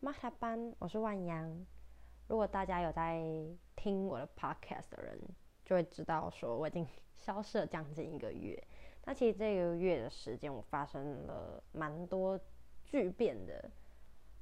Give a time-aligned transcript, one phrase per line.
[0.00, 1.66] 马塔班，我是万阳。
[2.28, 3.20] 如果大家有在
[3.74, 5.20] 听我的 podcast 的人，
[5.64, 6.86] 就会知道说我已经
[7.16, 8.62] 消失了将近一个月。
[9.04, 12.38] 那其实这个月的时间，我发生了蛮多
[12.84, 13.68] 巨变的。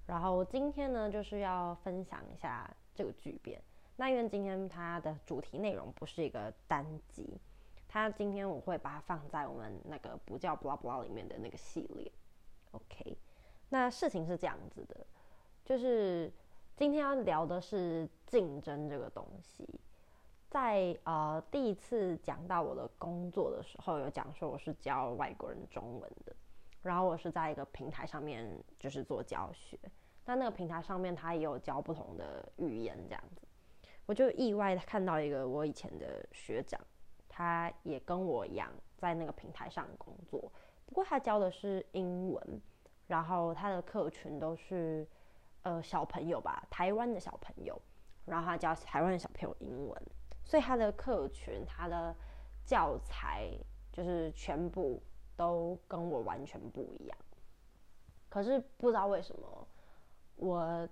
[0.04, 3.58] 然后今天呢，就是要分享一下这个巨变。
[3.96, 7.40] 那因为今天它的主题内容不是一个单集，
[7.88, 12.12] 它今天我会把它放在我们那个不叫 blah blah 里面的那个系列。
[12.72, 13.16] OK，
[13.70, 15.06] 那事情是这样子的，
[15.66, 16.32] 就是
[16.76, 19.68] 今天要聊的是竞争这个东西。
[20.48, 26.32] 在呃第一次讲到我的工作的时候，有讲说我是教外国人中文的，
[26.82, 28.48] 然后我是在一个平台上面
[28.78, 29.76] 就是做教学，
[30.24, 33.42] 但那个平台上面它也有教不同的语言这样子。
[34.06, 36.80] 我就意外看到一个我以前的学长，
[37.28, 40.40] 他也跟我一样在那个平台上工作，
[40.86, 42.62] 不过他教的是英文，
[43.08, 45.04] 然后他的客群都是
[45.66, 47.76] 呃小朋友吧，台湾的小朋友，
[48.24, 50.02] 然后他教台湾的小朋友英文，
[50.44, 52.14] 所以他的客群、他的
[52.64, 53.50] 教材
[53.92, 55.02] 就是全部
[55.36, 57.18] 都跟我完全不一样。
[58.28, 59.68] 可是不知道为什么
[60.36, 60.88] 我。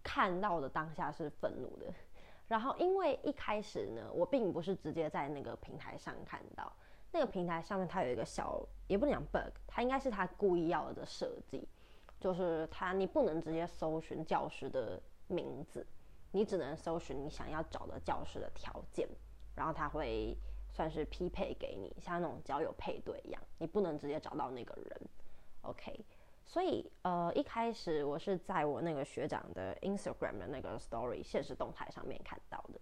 [0.00, 1.92] 看到的当下是愤怒的，
[2.48, 6.72] 然后因为一开始呢，我并不是直接在那个平台上看到，
[7.12, 11.68] 那个平台上面它有一个小，也不能讲 bug，它应该是它故意要的设计，
[12.20, 15.86] 就是它你不能直接搜寻教师的名字，
[16.32, 19.08] 你只能搜寻你想要找的教师的条件，
[19.54, 20.36] 然后它会
[20.70, 25.00] 算是匹配给你，像那种交友配对一样，你不能直接找到那个人
[25.62, 26.04] ，OK。
[26.44, 32.80] 所以，呃，一开始我是在我那个学长的 Instagram 的那个 Story 现实动态上面看到的，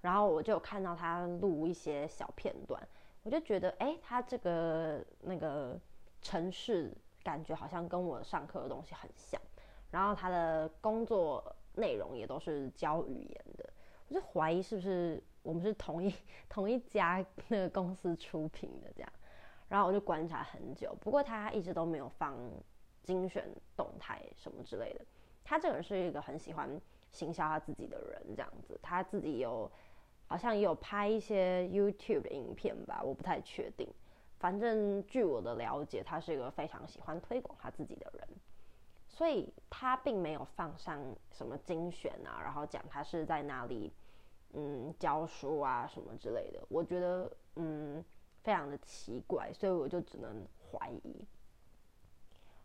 [0.00, 2.80] 然后我就看到他录一些小片段，
[3.24, 5.76] 我就觉得，哎，他这个那个
[6.20, 9.40] 城市感觉好像跟我上课的东西很像，
[9.90, 13.68] 然后他的工作内容也都是教语言的，
[14.08, 16.14] 我就怀疑是不是我们是同一
[16.48, 19.12] 同一家那个公司出品的这样，
[19.68, 22.36] 然后我就观察很久，不过他一直都没有放。
[23.04, 23.44] 精选
[23.76, 25.04] 动态什么之类的，
[25.42, 26.70] 他这个人是一个很喜欢
[27.10, 29.68] 行销他自己的人，这样子，他自己有
[30.28, 33.92] 好像也有拍一些 YouTube 的影片吧，我不太确定。
[34.42, 38.28] 反正据我的了解，他是一个非常喜欢推广他自己的人，
[39.08, 43.92] 所以他并没有放上什么精选啊，然后讲他是在哪里
[44.54, 48.04] 嗯教书啊什么之类的，我觉得嗯
[48.42, 51.24] 非常的奇怪，所以我就只能怀疑。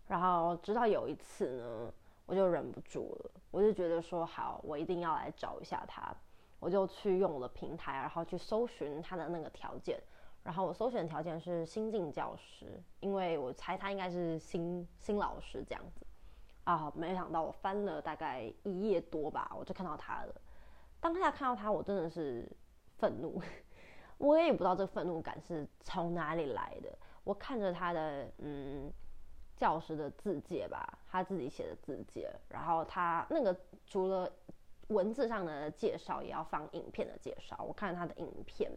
[0.07, 1.93] 然后直到有一次呢，
[2.25, 6.11] 我就忍不住了，我就觉得说好，我一定要来找一下他。
[6.59, 10.01] 我就去用我的平台，然后去搜寻他的那个条件。
[10.47, 16.05] 然后我搜寻的条件是新进教师，因为我猜他应该是新新老师这样子。
[16.63, 20.33] 啊，没想到我翻了大概一页多吧，我就看到他了。
[21.01, 22.49] 当下看到他，我真的是
[22.97, 23.41] 愤怒，
[24.17, 26.97] 我也不知道这愤怒感是从哪里来的。
[27.25, 28.89] 我看着他的，嗯。
[29.57, 34.31] 教师的字界吧，他自己写的字界，然后他那个除了
[34.89, 37.57] 文字上的介绍，也要放影片的介绍。
[37.67, 38.71] 我看他的影片，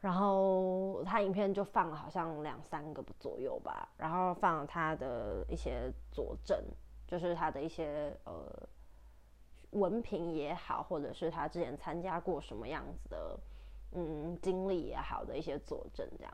[0.00, 6.58] 然后他影片就放了好像两三个左右吧，然后放了他的一些佐证，
[7.06, 8.68] 就是他的一些呃
[9.72, 13.38] 文凭也好，或者是他之前参加过什么样子的
[13.92, 16.32] 嗯经历也好的一些佐证，这样。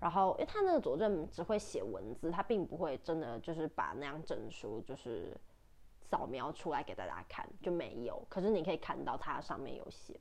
[0.00, 5.38] 然后，因为他那个佐证只会写文字，他并不会真的就是把那样证书就是
[6.00, 8.20] 扫描出来给大家看，就没有。
[8.28, 10.18] 可是你可以看到它上面有写，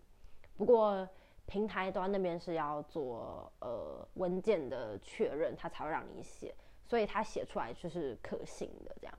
[0.56, 1.08] 不过
[1.52, 9.14] 平台端那边是要做呃文件的确认，他才会让你写，所以他写出来就是可信的这样。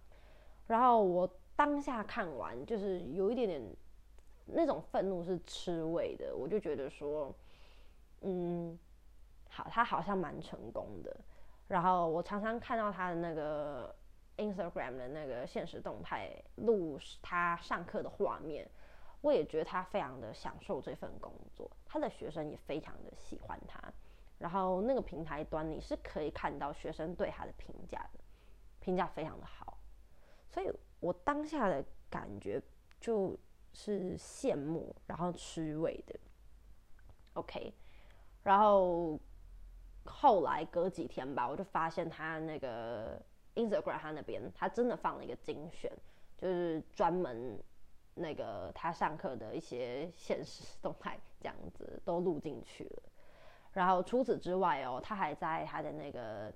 [0.66, 3.62] 然后我当下看完，就是有一点点
[4.47, 7.31] 那种愤怒是吃味的，我就觉得说，
[8.22, 8.78] 嗯。
[9.54, 11.15] 好，他好像蛮成功的。
[11.69, 13.94] 然后我常常看到他的那个
[14.38, 18.66] Instagram 的那个现实动态录他上课的画面，
[19.22, 21.71] 我也觉得他非常的享受这份工作。
[21.86, 23.80] 他的学生也非常的喜欢他。
[24.39, 28.21] 然后那个平台端你是可以看到学生对他的评价的，
[28.78, 29.78] 评价非常的好。
[30.51, 30.71] 所以
[31.01, 32.63] 我当下的感觉
[33.01, 33.34] 就
[33.72, 36.15] 是羡慕，然后吃味的。
[37.33, 37.72] OK，
[38.42, 39.19] 然后。
[40.04, 43.22] 后来隔几天吧，我就发现他那个
[43.54, 45.89] Instagram 他那边，他真的放了一个精选，
[46.36, 47.57] 就是专门
[48.14, 53.03] 那个他上课的一些现实 动态，这样子都录进去了。
[53.72, 56.53] 然后除此之外哦，他还在他的那个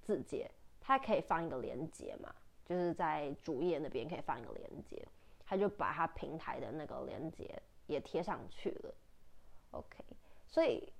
[0.00, 2.34] 字节，他可以放一个连接嘛，
[2.64, 5.06] 就是在主页那边可以放一个连接，
[5.44, 8.94] 他就把他平台的那个连接也贴上去了。
[9.72, 10.02] OK，
[10.46, 10.90] 所以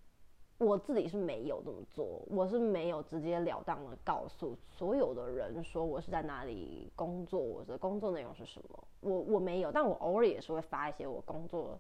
[0.59, 8.89] 我自己是没有这么做，我是没有直截了当的告诉所有的人说我是在哪里工作，我的工作内容是什么。
[9.01, 11.79] 我我没有，但我偶尔也是会发一些我工作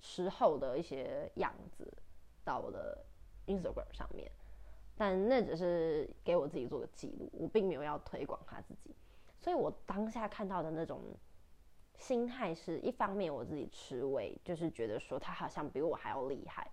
[0.00, 1.90] 时候的一些样子
[2.44, 2.98] 到我的
[3.46, 4.30] Instagram 上面，
[4.96, 8.94] 但那只是给我自己做个记录，我并没有要推广他自己。
[9.38, 11.00] 所以我当下看到的那种
[11.98, 16.66] 心态是一方面我自己吃味，就是觉得说他好像比我还要厉害；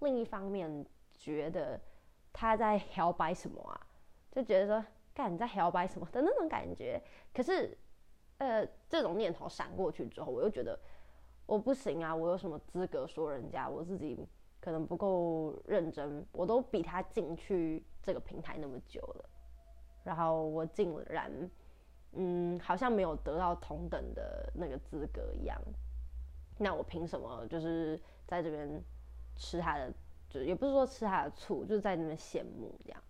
[0.00, 1.80] 另一方面觉得
[2.32, 3.80] 他在摇摆什么啊，
[4.30, 7.02] 就觉得说干你在摇摆什么的那种感觉。
[7.32, 7.76] 可是。
[8.38, 10.76] 呃，这种念头闪过去之后，我又觉得
[11.46, 12.12] 我不行啊！
[12.12, 13.68] 我有什么资格说人家？
[13.68, 14.18] 我自己
[14.60, 19.30] 可能不够认真，我都比他进去这个平台那么久了，
[20.02, 21.30] 然后我竟然，
[22.14, 25.56] 嗯，好像没有得到同等的那个资格一样。
[26.58, 28.82] 那我凭什么就是在这边
[29.36, 29.92] 吃他的？
[30.28, 33.02] 就也不是说吃他的醋，就是在那边羡慕这样。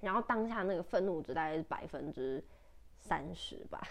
[0.00, 2.44] 然后当下那个愤怒值大概是百分之。
[3.06, 3.86] 三十吧。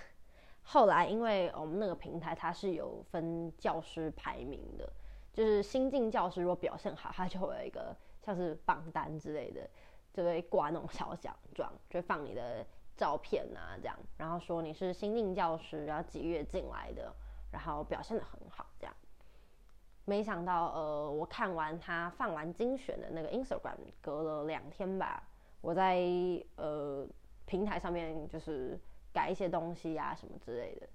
[0.64, 4.92] 后来，因为我们那个平台它是有分教师排名的，
[5.32, 9.70] 就是新进教师如果表现好，他就会有一个像是榜单之类的，
[10.12, 12.66] 就会挂那种小奖状，就放你的
[12.98, 17.14] 照片啊这样，然后说你是新进教师，然后几月进来的，
[17.52, 18.96] 然后表现的很好这样。
[20.06, 25.24] 没想到，呃，我看完他放完精选的那个 Instagram，隔了两天吧，
[25.62, 26.02] 我在
[26.56, 27.08] 呃
[27.46, 28.80] 平台上面就是。
[29.14, 30.90] 改一些东西呀，什么之类的，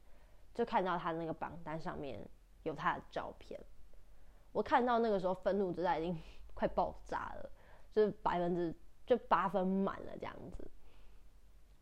[0.52, 2.20] 就看到他那个榜单上面
[2.64, 3.60] 有他的照片。
[4.50, 6.20] 我看到那个时候愤怒值已经
[6.52, 7.50] 快爆炸了，
[7.92, 8.74] 就是百分之
[9.06, 10.68] 就八分满了这样子。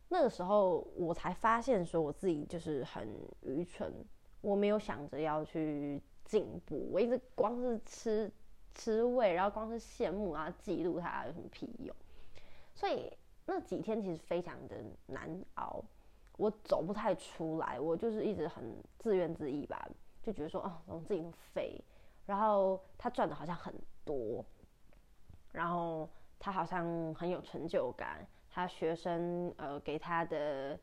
[0.09, 3.09] 那个时候我才发现说我自己就是很
[3.41, 3.91] 愚蠢，
[4.43, 8.31] 我没有想着要去进步，我一直光是吃
[8.75, 11.97] 吃味，然后光是羡慕啊记录它有什么屁用？
[12.75, 13.11] 所以
[13.47, 14.77] 那几天其实非常的
[15.07, 15.83] 难熬。
[16.37, 19.89] 我走不太出来，我就是一直很自怨自艾吧，
[20.23, 21.25] 就觉得说，哦，我自己
[21.55, 21.83] 废。
[22.27, 23.73] 然后他赚的好像很
[24.05, 24.45] 多，
[25.53, 30.79] 然后他好像很有成就感，他学生呃给他的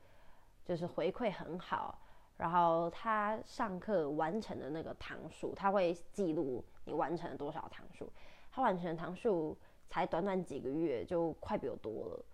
[0.66, 2.00] 就是回馈很好，
[2.38, 8.12] 然后他上课完成的那个堂数，他会记录你完成了多少堂数，
[8.52, 9.58] 他完成的堂数
[9.90, 12.26] 才短短几个月就快比我多了，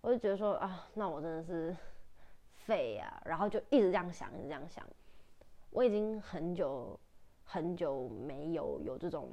[0.00, 1.76] 我就觉得说啊，那我真的是。
[2.66, 3.22] 废啊！
[3.26, 4.82] 然后就一直这样想，一直这样想。
[5.68, 6.98] 我已经很久
[7.44, 9.28] 很久没有有这种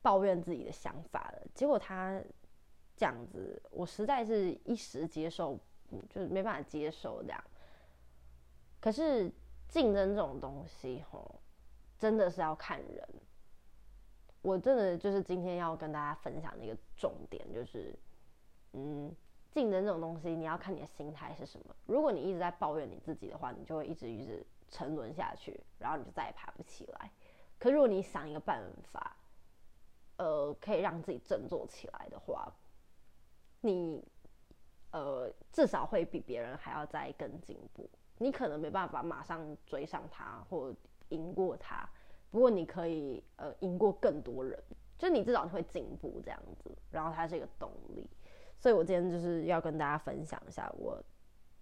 [0.00, 1.46] 抱怨自己的想法了。
[1.52, 2.18] 结果他
[2.96, 5.58] 这样子，我实在是一时接受，
[6.08, 7.44] 就是没办法接受这样。
[8.84, 9.32] 可是
[9.66, 11.40] 竞争这种东西，吼，
[11.98, 13.08] 真的是要看人。
[14.42, 17.98] 我真的就是今天要跟大家分享的一个重点，就是，
[18.72, 19.10] 嗯。
[19.52, 21.74] 竞争这种东西，你要看你的心态是什么。
[21.86, 27.10] 如果你一直在抱怨你自己的话，你就会一直一直沉沦下去，然后你就再也爬不起来。
[27.58, 29.16] 可如果你想一个办法，
[30.18, 32.52] 呃，可以让自己振作起来的话，
[33.60, 34.04] 你
[34.90, 37.88] 呃至少会比别人还要再更进步。
[38.18, 40.74] 你可能没办法马上追上他或
[41.08, 41.88] 赢过他，
[42.30, 44.58] 不过你可以呃赢过更多人，
[44.96, 48.08] 就你至少会进步这样子，然后它是一个动力。
[48.58, 51.02] 所以，我今天就是要跟大家分享一下我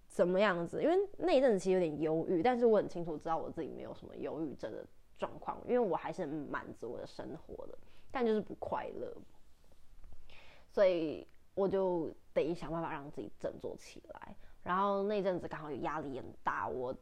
[0.07, 4.87] 怎么样子，因为那一阵子其实有点忧郁，但是我很清楚知道我自己没有什么忧郁症的
[5.19, 7.77] 状况，因为我还是很满足我的生活的，
[8.11, 9.13] 但就是不快乐，
[10.71, 14.37] 所以我就得想办法让自己振作起来。
[14.63, 16.95] 然后那阵子刚好有压力很大，我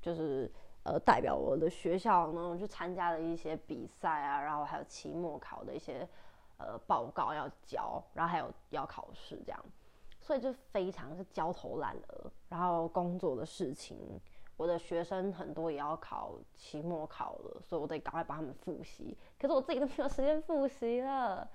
[0.00, 0.50] 就是
[0.82, 6.08] 呃代表我的学校呢去参加了一些比赛啊，然后还有期末考的一些。
[6.58, 9.64] 呃，报告要交，然后还有要考试这样，
[10.22, 12.32] 所以就非常是焦头烂额。
[12.48, 14.18] 然后工作的事情，
[14.56, 19.14] 我的学生很多也要考期末考了，所以我得赶快帮他们复习。
[19.38, 21.46] 可是我自己都没有时间复习了。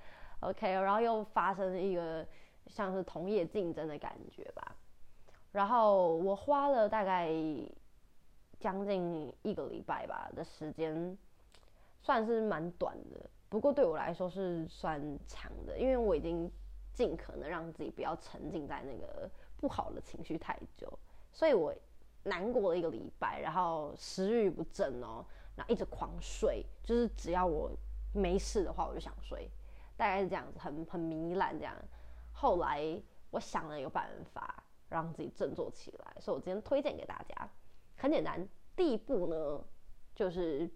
[0.42, 2.24] OK，然后又发生一个
[2.68, 4.76] 像是同业竞争的感觉吧。
[5.52, 7.30] 然后我花了大概
[8.60, 11.18] 将近一个礼拜吧的时间，
[12.02, 13.30] 算是蛮短的。
[13.50, 16.50] 不过对我来说是算长的，因为我已经
[16.94, 20.88] 尽可能让自己不要沉浸在那个不好的情绪太久，
[21.34, 21.74] 所以我
[22.24, 27.70] 难过了一个礼拜，然后食欲不振哦，然后一直狂睡，就是只要我
[28.14, 29.50] 没事的话我就想睡，
[29.98, 31.76] 大概是这样子，很很糜烂这样。
[32.32, 36.16] 后来我想了一个办法，让自己振作起来。
[36.20, 37.50] 所以我今天推荐给大家，
[37.96, 39.64] 很简单，第一步呢，
[40.14, 40.70] 就是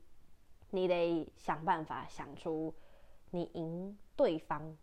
[0.71, 2.73] 你得想办法想出
[3.29, 4.75] 你赢对方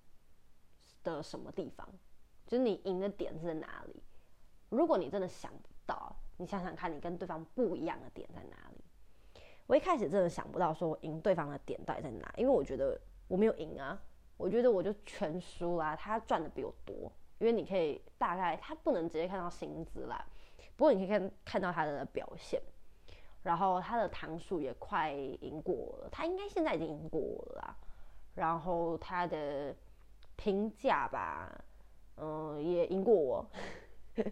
[1.03, 1.89] 的什么地方，
[2.47, 4.03] 就是你赢的点在哪里。
[4.69, 8.85] 如果你真的想不到，你想想看你跟对方不一样的点在哪里。
[9.67, 13.99] 我一开始真的想不到说赢对方的点到底在哪，因为我觉得我没有赢啊，
[14.37, 17.11] 我觉得我就全输啦，他赚的比我多。
[17.43, 20.25] 因为你可以大概他不能直接看到薪资啦，
[20.77, 22.63] 不过你可以看看到他的表现，
[23.43, 27.77] 然后他的糖数也快赢过了，他应该现在已经赢过了啦。
[28.37, 29.75] 然后他的
[30.37, 31.53] 评价吧，
[32.17, 33.51] 嗯，也赢过我，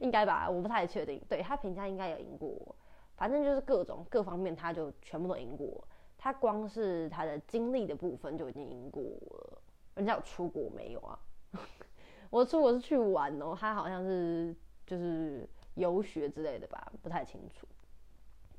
[0.00, 1.22] 应该吧，我不太确定。
[1.28, 2.74] 对他评价应该有赢过我，
[3.16, 5.86] 反正就是各种各方面他就全部都赢过我。
[6.18, 9.62] 他光是他的经历的部分就已经赢过我了，
[9.94, 11.16] 人家有出国没有啊？
[12.30, 14.54] 我出国是去玩哦，他好像是
[14.86, 17.66] 就是游学之类的吧，不太清楚。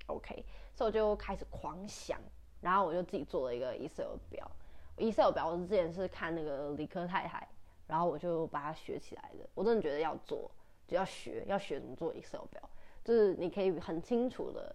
[0.08, 2.20] OK，所以我就开始狂想，
[2.62, 4.50] 然后我就自己做了一个 Excel 表。
[4.98, 7.48] Excel 表我之前是看那个理科太太，
[7.88, 9.48] 然后我就把它学起来的。
[9.54, 10.50] 我真的觉得要做
[10.88, 12.70] 就要学，要学怎么做 Excel 表，
[13.04, 14.74] 就是你可以很清楚的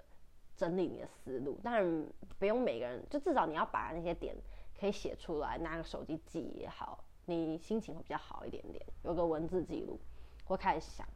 [0.54, 1.58] 整理你的思路。
[1.62, 2.06] 当然
[2.38, 4.36] 不用每个人，就至少你要把那些点
[4.78, 7.02] 可以写出来，拿个手机记也好。
[7.24, 9.98] 你心情会比较好一点点，有个文字记录，
[10.44, 11.06] 会开始想，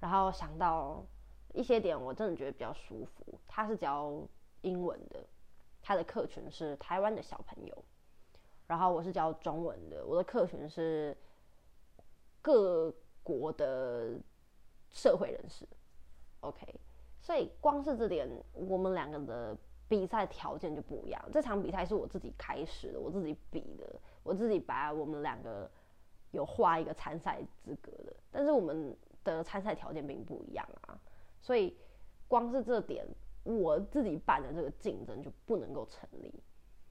[0.00, 1.04] 然后想到
[1.54, 3.38] 一些点，我真的觉得比较舒服。
[3.46, 4.20] 他是教
[4.62, 5.24] 英文的，
[5.80, 7.84] 他的客群是台湾的小朋友，
[8.66, 11.16] 然后我是教中文的，我的客群是
[12.42, 12.92] 各
[13.22, 14.18] 国的
[14.90, 15.64] 社会人士。
[16.40, 16.66] OK，
[17.20, 19.56] 所以光是这点，我们两个的
[19.88, 21.24] 比赛条件就不一样。
[21.32, 24.00] 这场比赛是我自己开始的，我自己比的。
[24.28, 25.70] 我自己把我们两个
[26.32, 28.94] 有画一个参赛资格的，但是我们
[29.24, 31.00] 的参赛条件并不一样啊，
[31.40, 31.74] 所以
[32.28, 33.06] 光是这点，
[33.44, 36.30] 我自己办的这个竞争就不能够成立，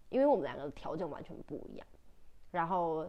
[0.09, 1.85] 因为我们两个条件完全不一样。
[2.49, 3.07] 然后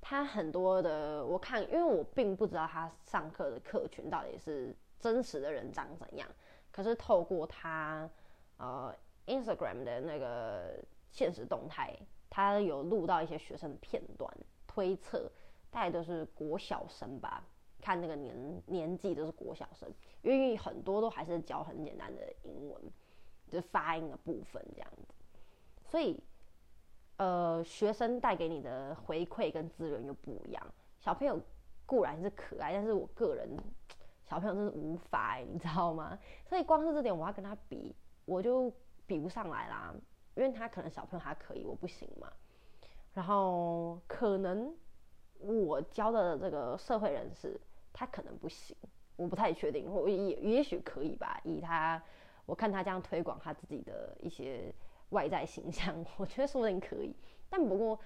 [0.00, 6.28] 他很多的，我看，因为我并不知道他上课的客群到底是真实的人长怎样，
[6.72, 8.10] 可是透过他
[8.56, 8.92] 呃
[9.26, 10.82] Instagram 的那个
[11.12, 11.96] 现实动态。
[12.30, 14.32] 他有录到一些学生的片段，
[14.66, 15.30] 推测
[15.70, 17.44] 大概都是国小生吧，
[17.80, 22.80] 看那个年年纪都是国小生，因为很多都还是教很简单的英文，
[23.48, 25.12] 就是发音的部分这样子，
[25.84, 26.18] 所以
[27.16, 30.66] 呃，学生带给你的回馈跟资源又不一样。
[31.00, 31.38] 小朋友
[31.84, 33.48] 固然是可爱，但是我个人
[34.24, 36.18] 小朋友真是无法，你知道吗？
[36.48, 37.94] 所以光是这点，我要跟他比，
[38.24, 38.72] 我就
[39.06, 39.94] 比不上来啦。
[40.44, 42.32] 因为他可能小朋友还可以，我不行嘛。
[43.12, 44.74] 然后可能
[45.38, 47.60] 我教的这个社会人士，
[47.92, 48.74] 他可能不行，
[49.16, 51.40] 我不太确定，或也也许可以吧。
[51.44, 52.02] 以他，
[52.46, 54.72] 我看他这样推广他自己的一些
[55.10, 57.14] 外在形象， 我觉得说不定可以。
[57.48, 57.98] 但不过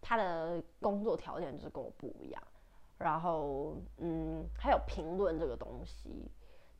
[0.00, 2.42] 他的工作条件就是跟我不一样。
[2.98, 6.28] 然后，嗯，还有评论这个东西。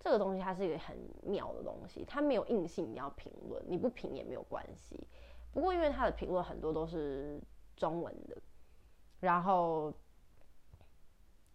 [0.00, 5.04] 这个东西它是一个很妙的东西，它没有硬性你要评论，你不评也没有关系。
[5.52, 7.40] 不过因为它的评论很多都是
[7.76, 8.36] 中文的，
[9.18, 9.92] 然后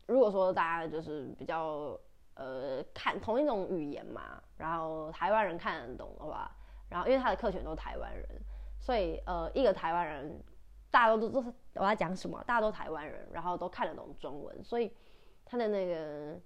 [0.08, 1.98] 如果说大家就是比较
[2.34, 6.52] 呃看同一种语言嘛，然后台湾人看得懂的话，
[6.90, 8.28] 然后因为他的客群都是台湾人，
[8.82, 10.38] 所以呃一个台湾人
[10.92, 14.92] 大家都都是我在讲什么，大家都台湾人，然后都看得懂中文，所以
[15.46, 16.38] 他的那个。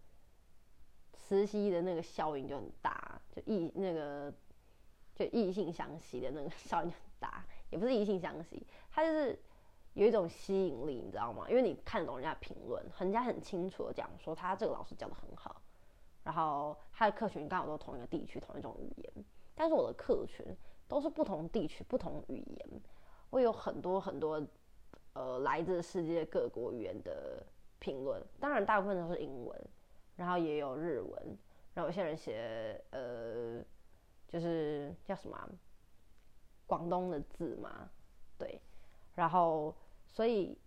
[1.18, 4.34] 磁吸的那个效应就很大，就异那个
[5.16, 9.38] 就异性相吸的那个效应就很大， 也不是异性相吸，它就是
[9.94, 11.46] 有一种吸引力，你知道吗？
[11.50, 15.62] 因为你看懂人家评论，人家很清楚的讲说他这个老师教的很好，
[16.24, 20.46] 然后他的客群刚好都同一个地区同一种语言，但是我的客群
[20.88, 22.82] 都是不同地区不同语言，
[23.30, 24.42] 我有很多很多
[25.14, 27.46] 呃来自世界各国语言的
[27.80, 29.68] 评论，当然大部分都是英文。
[30.18, 31.38] 然后也有日文，
[31.76, 33.64] 然后有些人写呃，
[34.28, 35.38] 就是叫什么
[36.66, 37.88] 广东的字嘛，
[38.36, 38.60] 对，
[39.14, 39.76] 然后
[40.10, 40.58] 所以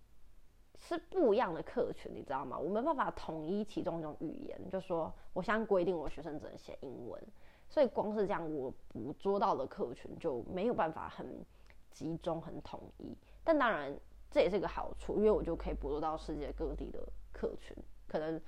[0.79, 2.57] 是不一样的客群，你知道吗？
[2.57, 7.21] 我没办法统一其中一种语言，就说我相规定我学生只能写英文，
[7.69, 11.45] 所以光是这样，我捕捉到的客群就没有办法很
[11.91, 13.19] 集中、很统一。
[13.43, 13.99] 但当然
[14.31, 17.77] 这也是一个好处，因为我就可以捕捉到世界各地的客群，
[18.07, 18.41] 可能。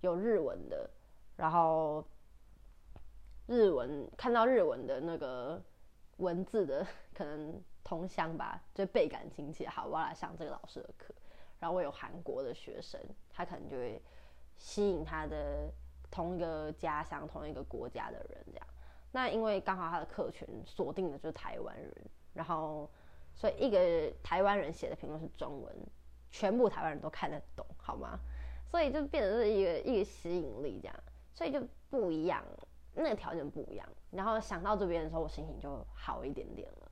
[0.00, 0.88] 有日文的，
[1.36, 2.04] 然后
[3.46, 5.62] 日文看到日文的那个
[6.16, 9.68] 文字的，可能同乡吧， 就倍感亲切。
[9.68, 11.14] 好，我要来上这个老师的课。
[11.58, 12.98] 然后我有韩国的学生，
[13.30, 14.00] 他可能就会
[14.56, 15.70] 吸引他的
[16.10, 18.66] 同一个家乡、同一个国家的人，这样。
[19.12, 21.94] 那因为刚好他的客群锁定的就是台湾人，
[22.32, 22.88] 然后
[23.34, 25.76] 所以一个台湾人写的评论是中文，
[26.30, 28.18] 全部台湾人都看得懂，好吗？
[28.70, 30.96] 所以就变成是一个一个吸引力这样，
[31.34, 31.60] 所以就
[31.90, 32.44] 不一样，
[32.94, 33.88] 那个条件不一样。
[34.10, 36.90] 然后想到这边的时候，我心情就好一点点了。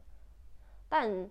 [0.89, 1.31] 但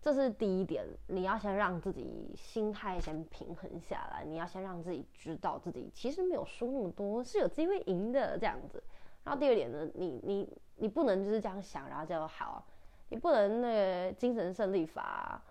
[0.00, 8.80] 这是第一点，你要先让自己心态先平衡下来，你要先让自己知道自己其实没有输那么多，是有机会赢的这样子。
[9.24, 12.64] 然后第二点呢，你你你不能就是这样想，然后就好，
[13.08, 15.42] 你不能那个精神胜利法，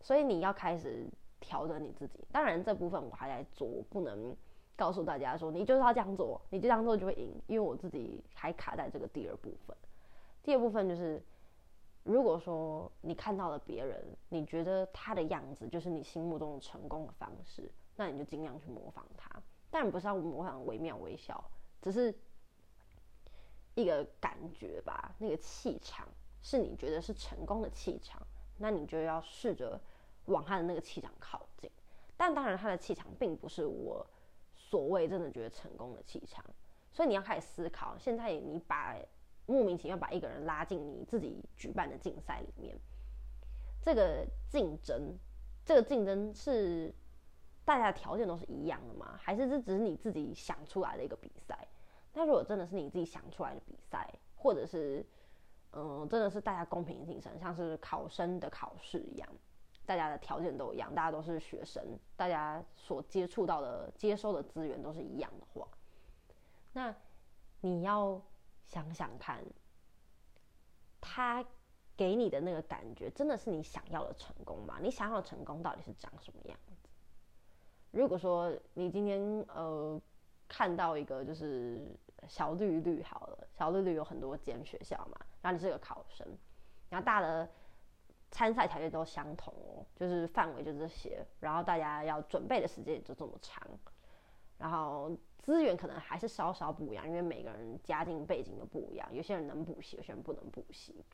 [0.00, 1.06] 所以你要开始
[1.40, 2.24] 调整你自己。
[2.30, 4.36] 当然这部分我还在做，我不能
[4.76, 9.76] 告诉大家说你就是要这样做，你就这样做就会赢，因为我自己还卡在这个第二部分。
[10.42, 11.22] 第二部分就是，
[12.04, 19.30] 如果说你看到了别人，你觉得他的样子就是你心目中的成功的方式，那你就尽量去模仿他。
[19.70, 21.42] 当然不是要模仿惟妙惟肖，
[21.82, 22.14] 只是。
[23.76, 26.06] 一个感觉吧，那个气场
[26.42, 28.20] 是你觉得是成功的气场，
[28.58, 29.80] 那你就要试着
[30.26, 31.70] 往他的那个气场靠近。
[32.16, 34.06] 但当然，他的气场并不是我
[34.56, 36.44] 所谓真的觉得成功的气场，
[36.92, 38.94] 所以你要开始思考：现在你把
[39.46, 42.78] 莫名其妙把一个人拉进你自己举办的竞赛里面，
[43.82, 45.18] 这个竞争，
[45.64, 46.94] 这个竞争是
[47.64, 49.18] 大家条件都是一样的吗？
[49.20, 51.66] 还是这只是你自己想出来的一个比赛？
[52.12, 55.04] 那如果真的是你自己想出来的比赛，或者是，
[55.72, 59.28] 嗯，真的是大家公平竞争，像是考生的考试一样，
[59.90, 61.84] 大家的条件都一样，大家都是学生，
[62.16, 65.66] 大家所接触到的、接收的资源都是一样的话，
[66.72, 66.94] 那
[67.60, 68.22] 你要
[68.62, 69.44] 想想看，
[71.00, 71.44] 他
[71.96, 74.78] 给你的那个感觉，真的是你想要的成功吗？
[74.80, 76.88] 你想要成功到底是长什么样子？
[77.90, 80.00] 如果说你今天呃。
[80.52, 81.80] 看到一个就是
[82.26, 86.26] 小绿绿好了，小绿绿有很多间学校嘛，然后你是个考生，
[86.88, 87.48] 然后大的
[88.30, 93.62] 参赛条件都相同哦，就是范围就这些，然后大家要准备的时间也就这么长，
[94.58, 101.04] 然后资源可能还是稍稍不一样，因为每个人家境背景都不一样，有些人能补习，有些人不能补习，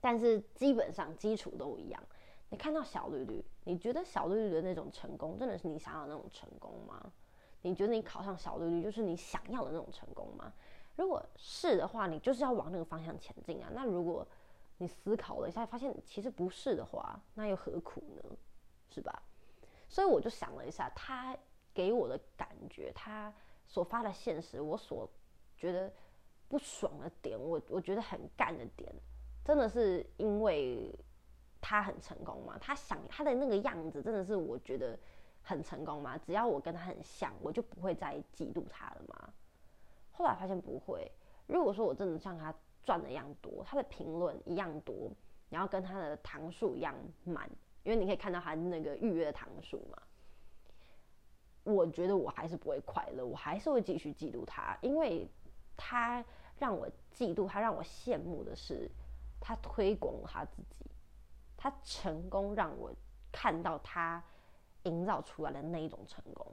[0.00, 2.02] 但是基本上基础都一样。
[2.50, 7.12] 你看到小绿绿，你觉得小绿绿的那种成功，真的是你想要的那种成功吗？
[7.62, 10.52] 你觉得你考上小绿绿就是你想要的那种成功吗？
[10.96, 13.68] 如果是的话，你就是要往那个方向前进啊。
[13.72, 14.26] 那如果
[14.78, 18.36] 你思考了一下，发现其实不是的话，那又何苦呢？
[18.88, 19.22] 是吧？
[19.88, 21.36] 所以我就想了一下，他
[21.74, 23.32] 给我的感觉，他
[23.66, 25.08] 所发的现实，我所
[25.56, 25.92] 觉得
[26.48, 28.90] 不爽的点，我我觉得很干的点，
[29.44, 30.98] 真的是因为
[31.60, 32.56] 他很成功吗？
[32.60, 34.98] 他想他的那个样子，真的是我觉得。
[35.40, 36.18] 很成功吗？
[36.18, 39.32] 只要我跟他很像，我就不会再嫉妒他了吗？
[40.12, 41.10] 后来发现不会。
[41.46, 42.54] 如果说我真的像他
[42.88, 45.10] 赚的一样多，他的评论一样多，
[45.50, 47.50] 然后跟他的糖数一样满，
[47.82, 50.02] 因为你可以看到他那个预约的糖数嘛。
[51.64, 55.28] 我觉得我还是不会快乐，我还是会继续嫉妒他，因为
[55.76, 56.24] 他
[56.56, 58.90] 让我嫉妒，他让我羡慕的是
[59.38, 60.86] 他推广他自己，
[61.56, 62.90] 他成功让我
[63.30, 64.24] 看到他。
[64.84, 66.46] 营造出来的那一种成功，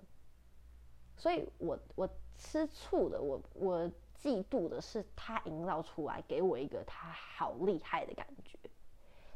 [1.16, 8.58] 所以我我吃醋的，我我嫉妒的是他营造出来给我一个他好厉害的感觉，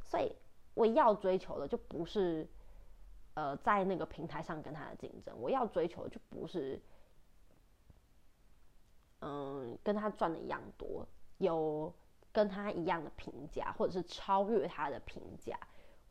[0.03, 0.33] 所以
[0.73, 2.47] 我要追求的就不是
[3.35, 6.81] 呃在那个平台上跟他的竞争，我要追求的就不是
[9.21, 11.93] 嗯跟他赚的一样多，有
[12.31, 15.59] 跟他一样的评价，或者是超越他的评价，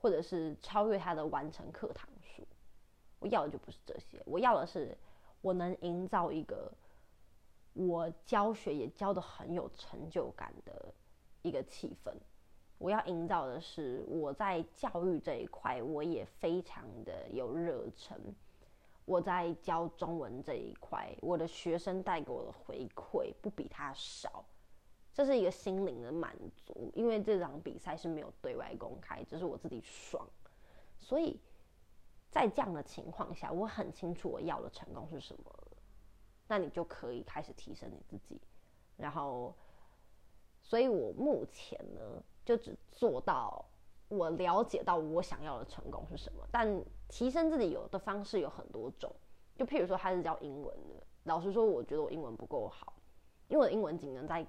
[0.00, 2.46] 或者是超越他的完成课堂数。
[3.20, 4.96] 我要的就不是这些，我要的是
[5.40, 6.70] 我能营造一个
[7.78, 10.92] 我教学也教的很有成就感的
[11.42, 12.12] 一个气氛。
[12.76, 18.20] 我要营造的是我在教育这一块我也非常的有热忱。
[19.04, 24.44] 我在教中文这一块，我的学生带给我的回馈不比他少，
[25.14, 26.90] 这是一个心灵的满足。
[26.94, 30.28] 因为这场比赛是没有对外公开，只是我自己爽，
[30.98, 31.38] 所以。
[32.30, 35.50] 在这样的情况下，我很清楚我要的成功是什么，
[36.48, 38.40] 那你就可以开始提升你自己。
[38.96, 39.54] 然后，
[40.62, 42.00] 所以我目前呢，
[42.44, 43.64] 就只做到
[44.08, 46.44] 我了解到我想要的成功是什么。
[46.50, 49.14] 但提升自己有的方式有很多种，
[49.54, 52.94] 就譬如说他是教英文的，老实说，我觉得我英文不够好，
[53.46, 54.44] 因为我的英文仅能在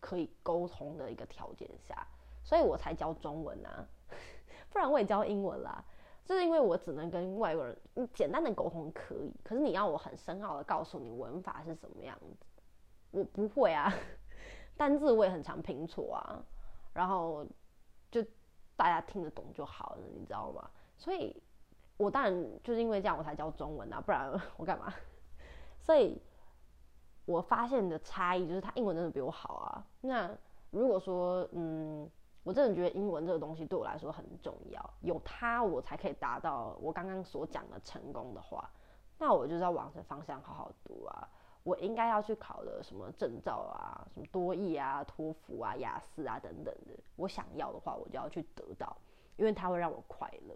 [0.00, 2.06] 可以沟通的一个条件下，
[2.42, 3.88] 所以我才教中文啊，
[4.70, 5.82] 不然我也教英文啦。
[6.24, 7.76] 就是因为我只能跟外国人
[8.14, 12.46] 简单的沟通可以，可是你要我很深奥的告诉你文法是什么样子，
[13.10, 13.92] 我不会啊。
[14.76, 16.42] 单字我也很常拼错啊，
[16.94, 17.46] 然后
[18.10, 18.24] 就
[18.74, 20.70] 大家听得懂就好了，你知道吗？
[20.96, 21.42] 所以，
[21.98, 24.92] 我当然就是因为这样我才教中文啊，不然我干嘛？
[25.78, 26.20] 所以，
[27.26, 29.86] 我发现的差异就是他英文真的比我好啊。
[30.00, 30.36] 那
[30.70, 32.10] 如果说，嗯。
[32.44, 38.70] 我真的觉得英文这个东西对我来说很重要，有它我才可以达到我刚刚所讲的成功的话，
[39.18, 41.28] 那我就要往这方向好好读啊。
[41.62, 48.94] 我应该要去考的什么证照啊，什么多益啊、托福啊、雅思啊等等的，我想要的话，我就要去得到，
[49.36, 50.54] 因为它会让我快乐。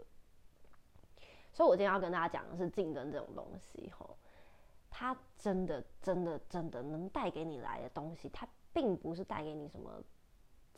[1.50, 4.18] 所以我今天要跟大家讲的是竞争这种东西，吼，
[4.90, 9.90] 它真的、真的、真的能带给你来的东西，它并不是带给你什么。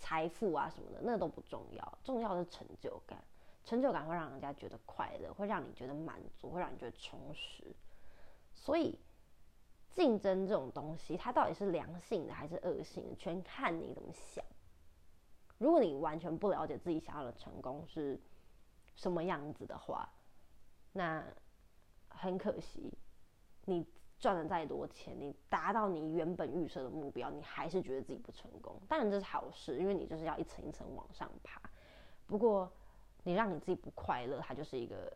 [0.01, 3.23] 财富啊什么的，那都不重要，重要的是成就感。
[3.63, 7.63] 成就感会让人家觉得快乐，会让你觉得满足，会让你觉得充实。
[8.55, 8.99] 所以，
[9.95, 14.45] 竞争这种东西，它到底是良性的还是恶性的，全看你怎么想。
[15.59, 18.19] 如果你完全不了解自己想要的成功是
[18.97, 20.11] 什么样子的话，
[20.93, 21.23] 那
[22.09, 22.93] 很可惜，
[23.67, 23.87] 你。
[24.21, 28.79] 赚了再多钱，你达到你原本预设的目标，你还是觉得自己不成功。
[28.87, 31.59] 当然这是好事，因为你就是要一层一层往上爬。
[32.27, 32.71] 不过
[33.25, 35.11] 你让你自己不快乐，它就是一个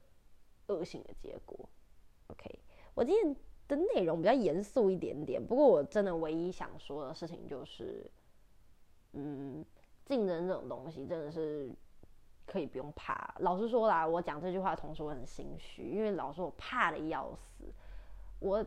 [0.68, 1.68] 恶性的结果。
[2.28, 2.58] OK，
[2.94, 3.36] 我今天
[3.68, 8.10] 的内容比较严肃一点点，不过我真的唯一想说的事情就是，
[9.12, 9.62] 嗯，
[10.06, 11.70] 竞争这种东西真的是
[12.46, 13.34] 可以不用怕。
[13.40, 17.70] 老实说啦，我讲这句话的同时我很心虚，因为老实说我怕的要死，
[18.38, 18.64] 我。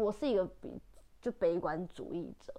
[0.00, 0.80] 我是一个比
[1.20, 2.52] 就悲观主义者，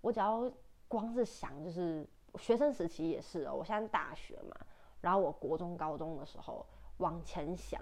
[0.00, 0.50] 我只要
[0.88, 2.06] 光是想，就是
[2.38, 3.54] 学生时期也是哦。
[3.54, 4.56] 我现在大学嘛，
[5.00, 6.66] 然后我国中、高中的时候
[6.98, 7.80] 往前想，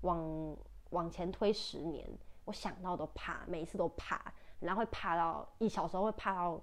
[0.00, 0.56] 往
[0.90, 2.08] 往前推十年，
[2.44, 4.20] 我想到都怕，每一次都怕，
[4.58, 6.60] 然后会怕到一小时候会怕到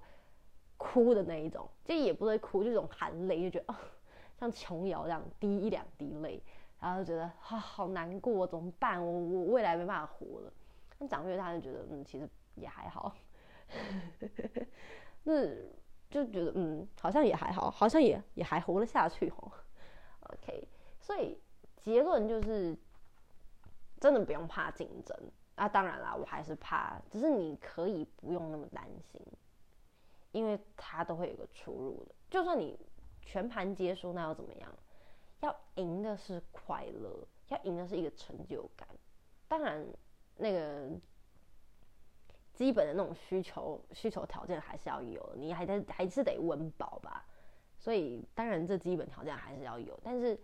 [0.76, 3.80] 哭的那一种，就也不会哭，就这种含泪，就觉得啊，
[4.38, 6.42] 像琼瑶这样滴一两滴泪，
[6.78, 9.02] 然后就觉得啊好难过，怎么办？
[9.02, 10.52] 我我未来没办法活了。
[10.98, 13.14] 那长越大就觉得，嗯，其实也还好，
[15.24, 15.44] 那
[16.08, 19.52] 就觉得，嗯，好像也还好，好像也也还活得下去哦。
[20.20, 20.66] OK，
[20.98, 21.38] 所以
[21.76, 22.74] 结论就是，
[24.00, 25.14] 真的不用怕竞争
[25.56, 25.68] 啊。
[25.68, 29.20] 当然啦，我还是怕，只是你可以不用那么担心，
[30.32, 32.14] 因为它都会有个出入的。
[32.30, 32.78] 就算你
[33.20, 34.72] 全盘皆输，那又怎么样？
[35.40, 38.88] 要赢的是快乐，要赢的是一个成就感。
[39.46, 39.86] 当然。
[40.36, 40.90] 那个
[42.52, 47.26] 基本的那种需求需求条件还是要有，你还得还是得温饱吧，
[47.78, 49.98] 所以当然这基本条件还是要有。
[50.02, 50.38] 但是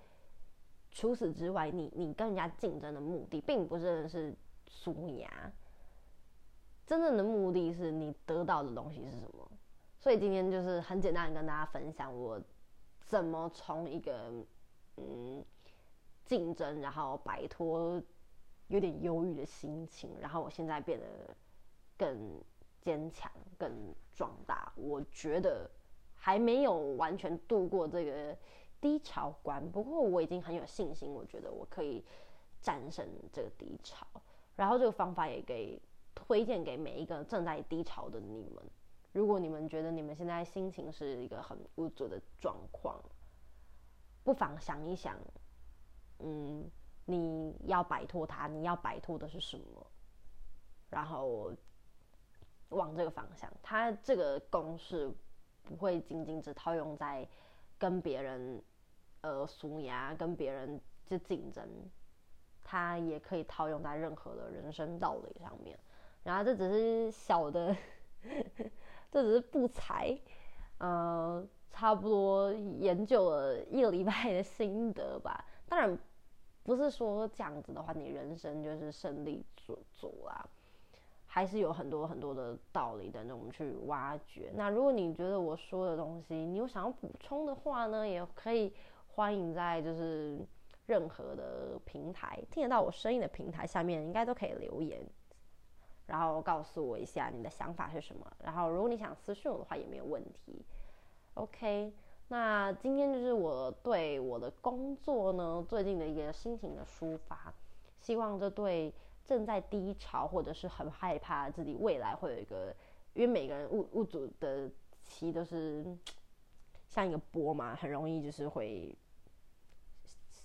[0.90, 4.34] 除此之外，你你跟人家竞争的目的，并不是是
[4.66, 5.52] 输牙，
[6.86, 9.50] 真正的目的是你得到的东西是什么。
[9.98, 12.40] 所以今天就是很简单的跟大家分享，我
[13.04, 14.32] 怎么从一个
[14.96, 15.44] 嗯
[16.24, 18.02] 竞争，然后摆脱。
[18.68, 21.06] 有点忧郁的心情，然后我现在变得
[21.98, 22.42] 更
[22.80, 23.70] 坚强、更
[24.14, 24.72] 壮大。
[24.76, 25.70] 我觉得
[26.14, 28.36] 还没有完全度过这个
[28.80, 32.02] 低潮关，不过我已经很有信心，我觉得我可以
[32.60, 34.06] 战胜这个低潮。
[34.56, 35.80] 然后这个方法也给
[36.14, 38.64] 推荐给每一个正在低潮的你们。
[39.12, 42.98] 如果你们觉得你们现在心情是一个很无助的状况，
[44.24, 45.18] 不妨想一想，
[46.20, 46.70] 嗯。
[47.04, 49.86] 你要摆脱它，你要摆脱的是什么？
[50.88, 51.52] 然后
[52.68, 55.10] 往这个方向，它这个公式
[55.62, 57.26] 不会仅仅只套用在
[57.78, 58.62] 跟别人
[59.22, 61.66] 呃俗牙、跟别人就竞争，
[62.62, 65.78] 它也可以套用在任何的人生道理上面。
[66.22, 67.76] 然后这只是小的，
[69.10, 70.16] 这只是不才，
[70.78, 75.44] 呃，差不多研究了一个礼拜的心得吧。
[75.66, 75.98] 当然。
[76.64, 80.46] 不是说这样子的话，你人生就是胜利组组啦，
[81.26, 84.52] 还是有很多很多的道理等着我们去挖掘。
[84.54, 88.72] 那如果你觉得我说的东西你有想要补充的话呢，也可以
[89.08, 90.38] 欢迎在就是
[90.86, 95.04] 任何的平台听得到我声音的平台下面，应该都可以留言，
[96.06, 98.24] 然后告诉我一下你的想法是什么。
[98.38, 100.64] 然后如果你想私讯我的话也没有问题。
[101.34, 101.92] OK。
[102.32, 107.52] 那今天就是我对我的工作呢最近的一个心情的抒发，
[108.00, 108.90] 希望这对
[109.26, 112.74] 正在低潮或者是很害怕自己未来会有一个，
[113.12, 114.66] 因为每个人物物主的
[115.04, 115.84] 期都是
[116.88, 118.96] 像一个波嘛，很容易就是会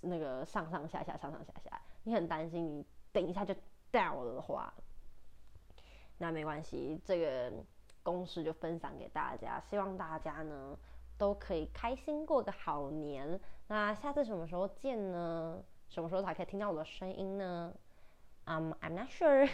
[0.02, 3.56] 那个上上下下上上下下，你很担心你等一下就
[3.90, 4.74] 掉了的话，
[6.18, 7.54] 那没关系，这个
[8.04, 10.78] 公式就分享给大家，希望大家呢
[11.18, 13.40] 都可以开心过个好年。
[13.68, 15.64] 那下次什么时候见呢？
[15.90, 17.74] 什么时候才可以听到我的声音呢？
[18.46, 19.50] 嗯，I'm not sure，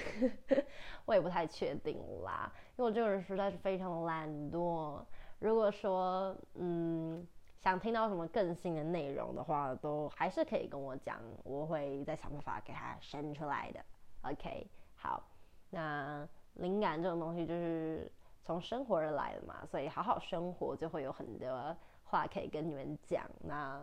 [1.06, 5.04] 我也不太确定啦，因为我这个人实在是非常懒惰。
[5.39, 7.28] 如果说嗯
[7.60, 13.80] 想听到什么更新的内容的话，都还是可以跟我讲，我会再想办法给它生出来的。
[14.21, 15.23] OK，好，
[15.69, 18.12] 那灵感这种东西就是
[18.43, 23.23] 从生活而来的嘛，所以好好生活就会有很多话可以跟你们讲。
[23.41, 23.82] 那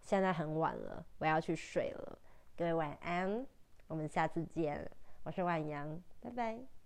[0.00, 2.18] 现在很晚了，我要去睡了，
[2.56, 3.46] 各位晚安。
[3.86, 4.90] 我们下次见，
[5.22, 6.81] 我是万阳，拜拜。